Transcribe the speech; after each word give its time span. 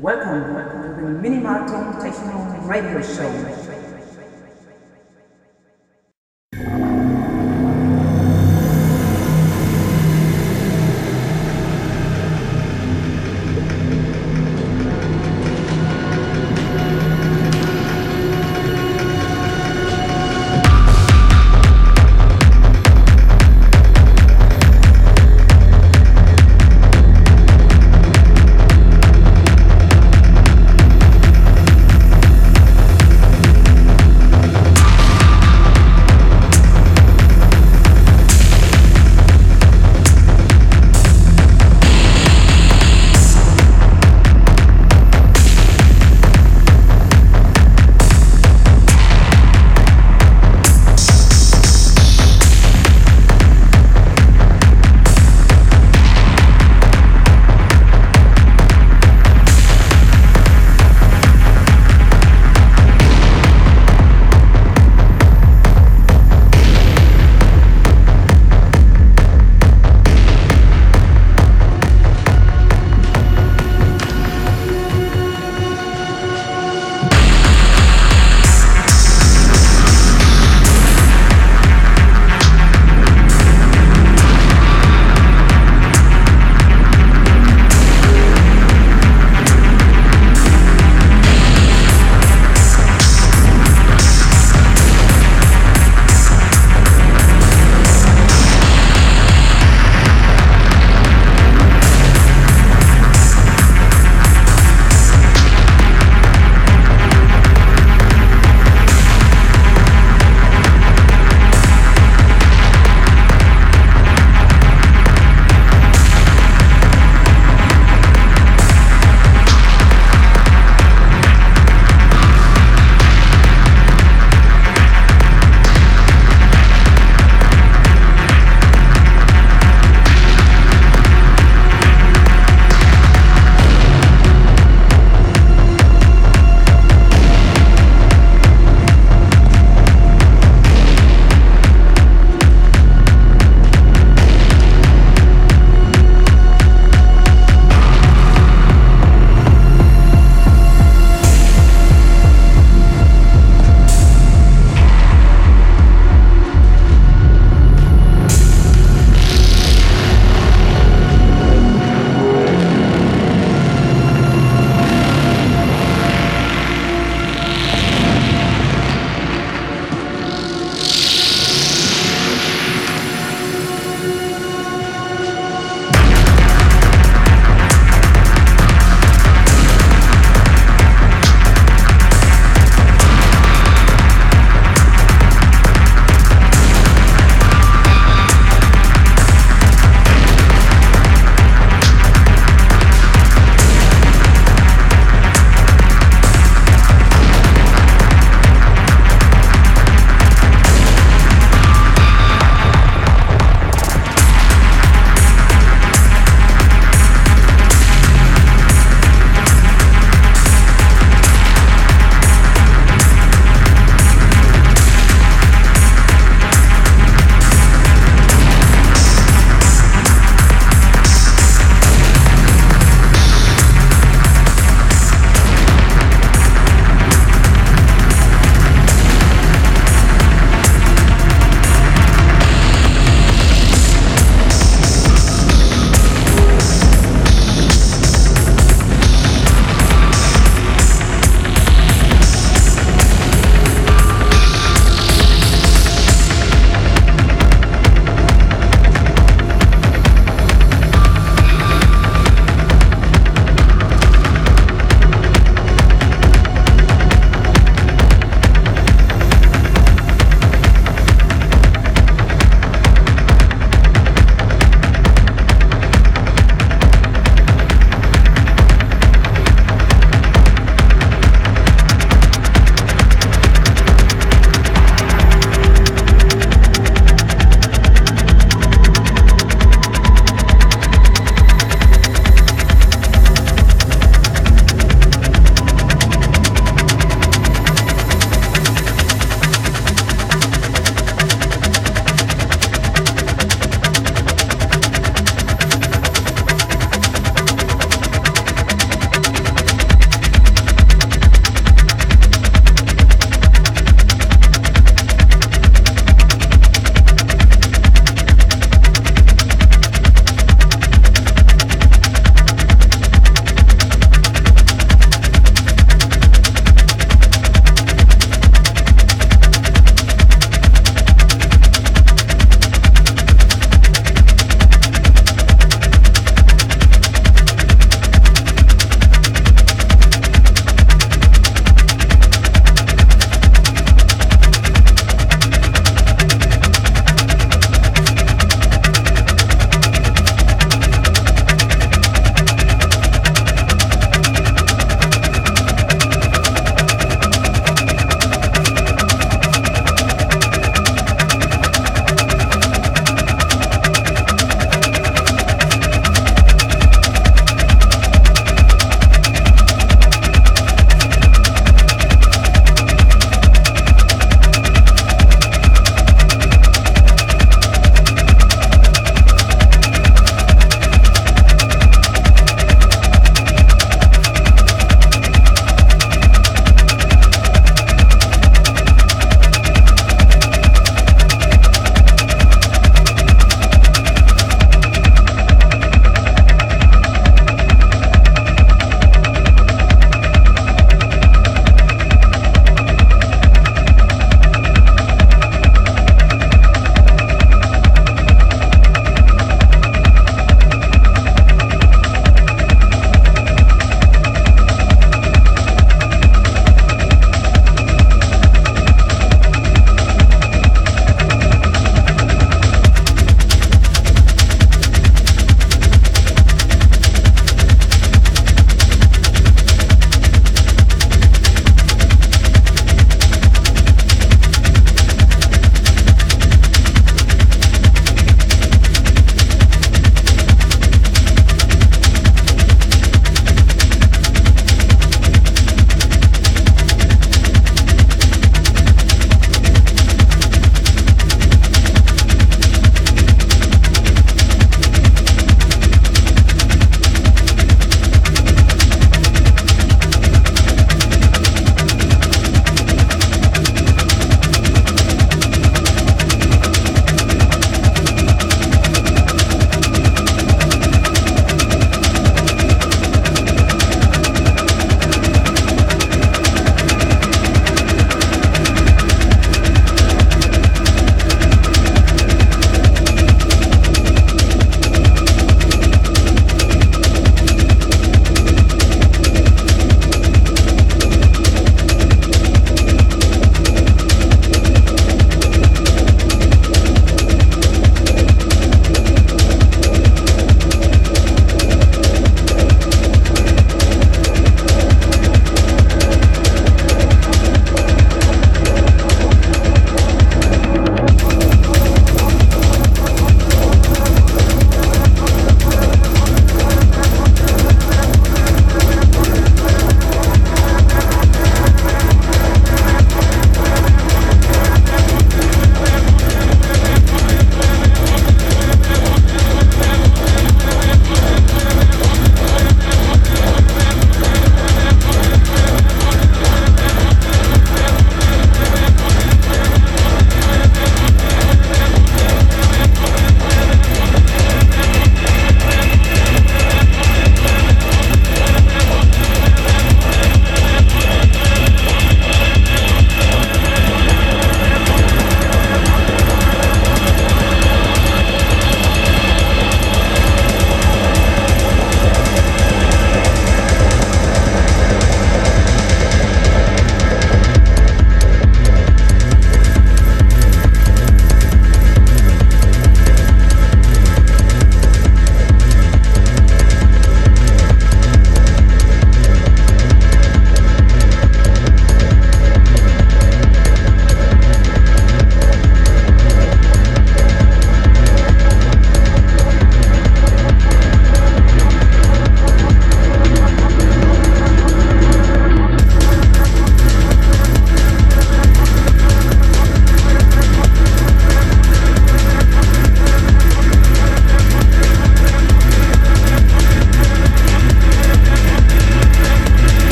Welcome, 0.00 0.42
to 0.72 0.92
the 0.92 1.06
Minimal 1.06 1.62
Techno 2.00 2.42
Radio 2.66 3.00
Show. 3.00 3.83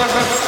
Take 0.00 0.39